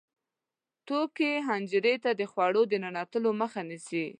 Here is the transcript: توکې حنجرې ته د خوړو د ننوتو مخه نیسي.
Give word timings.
توکې 0.87 1.31
حنجرې 1.47 1.95
ته 2.03 2.11
د 2.19 2.21
خوړو 2.31 2.61
د 2.67 2.73
ننوتو 2.83 3.19
مخه 3.41 3.61
نیسي. 3.69 4.05